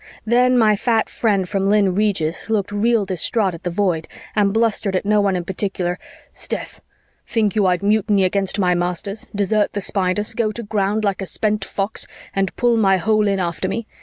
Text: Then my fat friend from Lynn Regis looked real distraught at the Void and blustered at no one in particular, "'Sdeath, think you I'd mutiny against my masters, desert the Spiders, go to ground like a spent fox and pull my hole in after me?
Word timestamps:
Then 0.25 0.57
my 0.57 0.75
fat 0.75 1.09
friend 1.09 1.47
from 1.47 1.69
Lynn 1.69 1.93
Regis 1.93 2.49
looked 2.49 2.71
real 2.71 3.05
distraught 3.05 3.53
at 3.53 3.61
the 3.61 3.69
Void 3.69 4.07
and 4.35 4.51
blustered 4.51 4.95
at 4.95 5.05
no 5.05 5.21
one 5.21 5.35
in 5.35 5.43
particular, 5.45 5.99
"'Sdeath, 6.33 6.79
think 7.27 7.55
you 7.55 7.67
I'd 7.67 7.83
mutiny 7.83 8.23
against 8.23 8.57
my 8.57 8.73
masters, 8.73 9.27
desert 9.35 9.73
the 9.73 9.79
Spiders, 9.81 10.33
go 10.33 10.49
to 10.53 10.63
ground 10.63 11.03
like 11.03 11.21
a 11.21 11.27
spent 11.27 11.63
fox 11.63 12.07
and 12.35 12.55
pull 12.55 12.77
my 12.77 12.97
hole 12.97 13.27
in 13.27 13.39
after 13.39 13.67
me? 13.67 13.85